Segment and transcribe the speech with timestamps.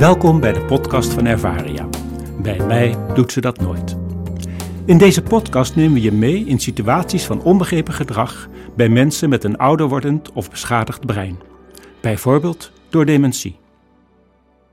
[0.00, 1.88] Welkom bij de podcast van Ervaria.
[2.42, 3.96] Bij mij doet ze dat nooit.
[4.84, 9.44] In deze podcast nemen we je mee in situaties van onbegrepen gedrag bij mensen met
[9.44, 11.38] een ouder wordend of beschadigd brein.
[12.00, 13.58] Bijvoorbeeld door dementie.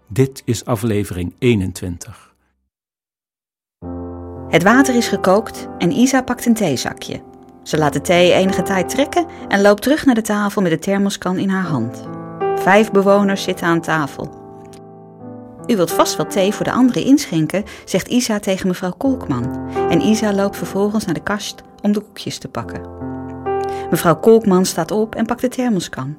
[0.07, 2.33] Dit is aflevering 21.
[4.49, 7.21] Het water is gekookt en Isa pakt een theezakje.
[7.63, 10.79] Ze laat de thee enige tijd trekken en loopt terug naar de tafel met de
[10.79, 12.07] thermoskan in haar hand.
[12.55, 14.36] Vijf bewoners zitten aan tafel.
[15.67, 19.69] U wilt vast wel thee voor de anderen inschenken, zegt Isa tegen mevrouw Kolkman.
[19.89, 22.81] En Isa loopt vervolgens naar de kast om de koekjes te pakken.
[23.89, 26.17] Mevrouw Kolkman staat op en pakt de thermoskan.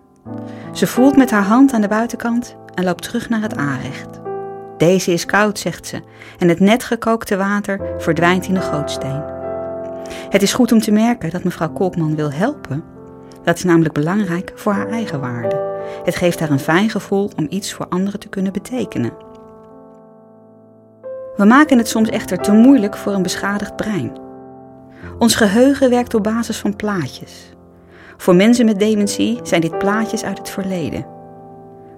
[0.73, 4.21] Ze voelt met haar hand aan de buitenkant en loopt terug naar het aanrecht.
[4.77, 6.03] Deze is koud, zegt ze,
[6.39, 9.23] en het net gekookte water verdwijnt in de gootsteen.
[10.31, 12.85] Het is goed om te merken dat mevrouw Kolkman wil helpen.
[13.45, 15.67] Dat is namelijk belangrijk voor haar eigen waarde.
[16.05, 19.13] Het geeft haar een fijn gevoel om iets voor anderen te kunnen betekenen.
[21.39, 24.13] We maken het soms echter te moeilijk voor een beschadigd brein.
[25.19, 27.53] Ons geheugen werkt op basis van plaatjes.
[28.17, 31.07] Voor mensen met dementie zijn dit plaatjes uit het verleden.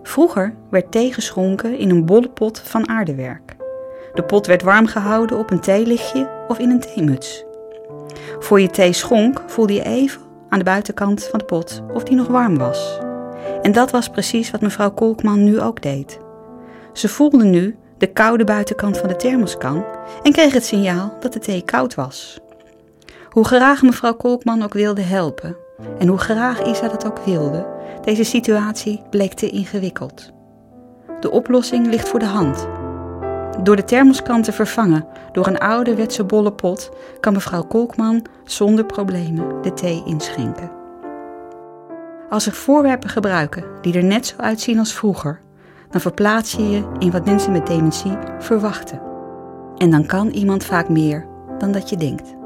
[0.02, 3.56] Vroeger werd thee geschonken in een bolle pot van aardewerk.
[4.14, 7.44] De pot werd warm gehouden op een theelichtje of in een theemuts.
[8.38, 12.16] Voor je thee schonk voelde je even aan de buitenkant van de pot of die
[12.16, 12.98] nog warm was.
[13.62, 16.18] En dat was precies wat mevrouw Kolkman nu ook deed.
[16.92, 19.84] Ze voelde nu de koude buitenkant van de thermoskan
[20.22, 22.38] en kreeg het signaal dat de thee koud was.
[23.28, 25.56] Hoe graag mevrouw Kolkman ook wilde helpen
[25.98, 27.66] en hoe graag Isa dat ook wilde,
[28.04, 30.32] deze situatie bleek te ingewikkeld.
[31.20, 32.68] De oplossing ligt voor de hand.
[33.62, 36.90] Door de thermoskan te vervangen door een ouderwetse bolle pot
[37.20, 40.70] kan mevrouw Kolkman zonder problemen de thee inschenken.
[42.30, 45.40] Als er voorwerpen gebruiken die er net zo uitzien als vroeger,
[45.90, 49.00] dan verplaats je je in wat mensen met dementie verwachten.
[49.76, 51.26] En dan kan iemand vaak meer
[51.58, 52.38] dan dat je denkt.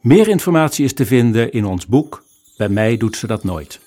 [0.00, 2.22] Meer informatie is te vinden in ons boek
[2.56, 3.80] Bij mij doet ze dat nooit.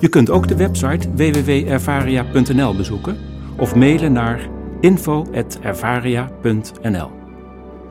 [0.00, 3.18] Je kunt ook de website www.ervaria.nl bezoeken
[3.56, 4.48] of mailen naar
[4.80, 7.21] info.ervaria.nl.